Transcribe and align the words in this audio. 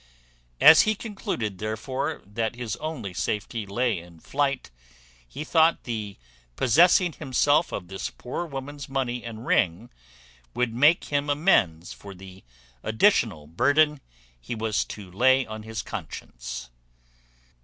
As 0.59 0.81
he 0.81 0.95
concluded 0.95 1.59
therefore 1.59 2.23
that 2.25 2.55
his 2.55 2.75
only 2.77 3.13
safety 3.13 3.67
lay 3.67 3.99
in 3.99 4.19
flight, 4.19 4.71
he 5.27 5.43
thought 5.43 5.83
the 5.83 6.17
possessing 6.55 7.13
himself 7.13 7.71
of 7.71 7.87
this 7.87 8.09
poor 8.09 8.47
woman's 8.47 8.89
money 8.89 9.23
and 9.23 9.45
ring 9.45 9.91
would 10.55 10.73
make 10.73 11.03
him 11.13 11.29
amends 11.29 11.93
for 11.93 12.15
the 12.15 12.43
additional 12.81 13.45
burthen 13.45 14.01
he 14.39 14.55
was 14.55 14.85
to 14.85 15.11
lay 15.11 15.45
on 15.45 15.61
his 15.61 15.83
conscience. 15.83 16.71